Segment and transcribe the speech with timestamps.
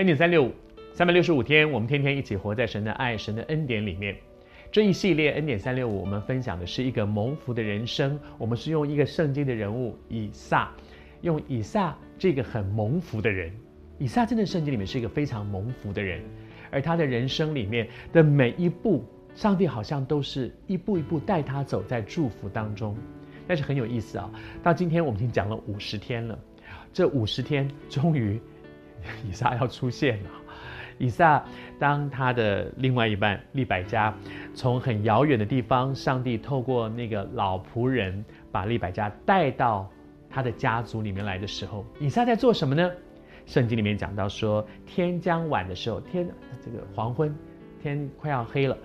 [0.00, 0.50] 恩典三六五，
[0.94, 4.16] 三百六十五天，我们天天一起活在神的爱、神的恩典里面。
[4.72, 8.18] 这一系列恩典三六五，我们分享的是一个蒙福的人生。
[8.38, 10.72] 我们是用一个圣经的人物以撒，
[11.20, 13.52] 用以撒这个很蒙福的人。
[13.98, 16.22] 以撒真的圣经里面是一个非常蒙福的人，
[16.70, 22.96] 而他的人生里面的每一步，上帝好像都是一步一步带他走在祝福当中。
[23.46, 24.30] 但是很有意思啊，
[24.62, 26.38] 到今天我们已经讲了五十天了，
[26.90, 28.40] 这五十天终于。
[29.28, 30.30] 以撒要出现了。
[30.98, 31.42] 以撒
[31.78, 34.14] 当他的另外一半利百加
[34.54, 39.90] 从很遥远的地方，上帝透过那个老仆人把利百加带到
[40.28, 42.90] 他的家族里面来的时候，以撒在做什么呢？
[43.46, 46.28] 圣经里面讲到说，天将晚的时候，天
[46.62, 47.34] 这个黄昏，
[47.82, 48.76] 天快要黑了，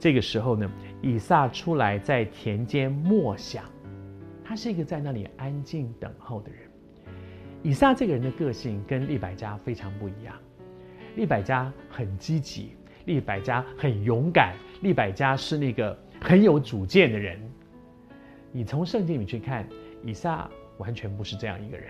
[0.00, 0.68] 这个时候呢，
[1.00, 3.64] 以撒出来在田间默想，
[4.44, 6.71] 他是一个在那里安静等候的人。
[7.62, 10.34] 以撒这个人的个性跟利百加非常不一样。
[11.14, 17.38] 利百加很积极，利百加很勇敢，利百加是那个很有主见的人。
[18.50, 19.66] 你从圣经里去看，
[20.02, 21.88] 以撒完全不是这样一个人。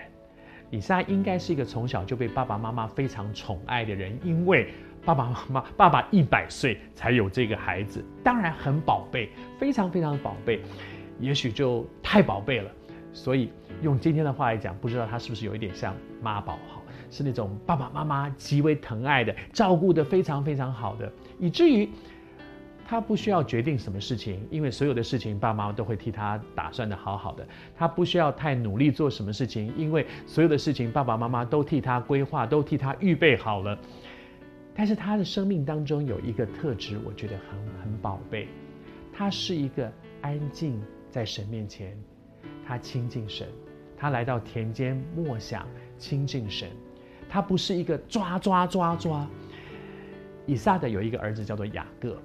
[0.71, 4.73] 以撒应该是一个从小就被爸爸妈妈非常宠爱的人，因为
[5.05, 10.61] 爸爸妈妈爸爸一百岁才有这个孩子，当然很宝贝，非常非常宝贝，
[11.21, 12.71] 也许就太宝贝了。
[13.13, 13.51] 所以
[13.83, 21.89] 用今天的话来讲，不知道他是不是有一点像妈宝哈，是那种爸爸妈妈极为疼爱的，照顾得非常非常好的，以至于
[22.85, 27.47] 他不需要决定什么事情，因为所有的事情爸妈妈都会替他打算得好好的。
[27.75, 33.79] 他不需要太努力做什么事情，因为所有的事情爸爸妈妈都替他规划，都替他预备好了。
[34.75, 38.49] 但是他的生命当中有一个特质，我觉得很很宝贝，
[39.13, 39.91] 他是一个
[40.23, 40.79] 安静
[41.11, 41.97] 在神面前。
[42.67, 43.47] 他亲近神，
[43.97, 45.67] 他来到田间默想
[45.99, 46.71] 亲近神，
[47.29, 49.27] 他不是一个抓抓抓抓。
[50.47, 52.21] 以撒的有一个儿子叫做雅各，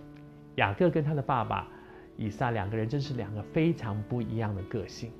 [0.55, 1.67] 雅各跟他的爸爸
[2.15, 5.11] 以撒两个人真是两个非常不一样的个性。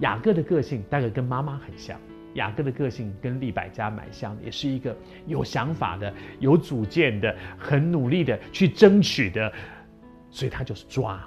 [0.00, 1.98] 雅各的个性大概跟妈妈很像，
[2.34, 4.96] 雅各的个性跟利百加蛮像，也是一个
[5.26, 9.52] 有想法的、有主见的、很努力的去争取的，
[10.30, 11.22] 所以他就是抓。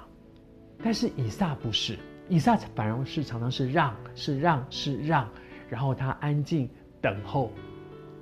[0.82, 1.96] 但是以撒不是。
[2.28, 5.28] 以撒反而是常常是让，是让，是让，
[5.70, 6.68] 然后他安静
[7.00, 7.52] 等候，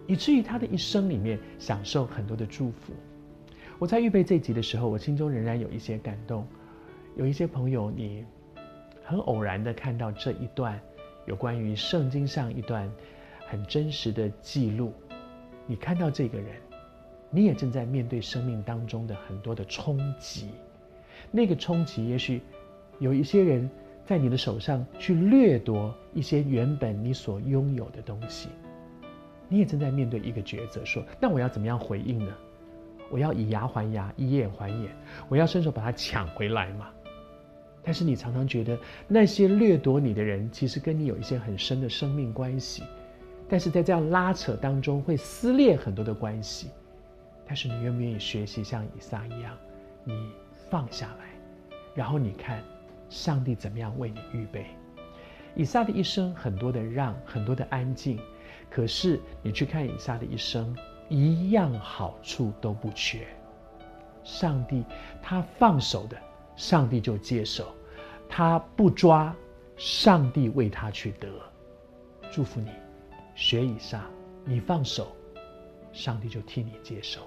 [0.06, 2.92] 以至于他的一生里面享受很多的祝福。
[3.78, 6.46] 我在预备这集的时候，我心中仍然有一些感动。
[7.16, 8.26] 有一些朋友，你
[9.04, 10.78] 很偶然的看到这一段
[11.26, 12.90] 有关于圣经上一段
[13.48, 14.92] 很真实的记录，
[15.66, 16.56] 你看到这个人，
[17.30, 20.50] 你也正在面对生命当中的很多的冲击。
[21.30, 22.42] 那个冲击，也许
[22.98, 23.70] 有一些人。
[24.06, 28.50] 在你的手上去掠夺一些原本你所拥有的东西，
[29.48, 32.32] 你也正在面对一个抉择，说：那我要怎么样回应呢？
[33.10, 34.90] 我要以牙还牙，以眼还眼，
[35.28, 36.90] 我要伸手把它抢回来吗？
[37.82, 38.78] 但是你常常觉得
[39.08, 42.82] 那些掠夺你的人，其实跟你有一些很深的生命关系，
[43.48, 46.68] 但是在这样拉扯当中会撕裂很多的关系。
[47.46, 49.56] 但是你愿不愿意学习像以撒一样，
[50.02, 50.30] 你
[50.70, 51.24] 放下来，
[51.94, 52.62] 然后你看。
[53.14, 54.66] 上帝怎么样为你预备？
[55.54, 58.18] 以撒的一生很多的让，很多的安静，
[58.68, 60.76] 可是你去看以撒的一生，
[61.08, 63.24] 一样好处都不缺。
[64.24, 64.84] 上帝
[65.22, 66.20] 他放手的，
[66.56, 67.66] 上帝就接手；
[68.28, 69.32] 他不抓，
[69.76, 71.28] 上帝为他去得。
[72.32, 72.68] 祝福你，
[73.36, 74.04] 学以撒，
[74.44, 75.14] 你放手，
[75.92, 77.20] 上帝就替你接手。